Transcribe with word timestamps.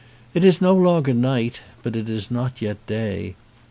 It 0.33 0.43
is 0.43 0.59
no 0.61 0.73
longer 0.75 1.13
night, 1.13 1.61
but 1.83 1.95
it 1.95 2.09
is 2.09 2.31
not 2.31 2.59
yet 2.59 2.83
day. 2.87 3.35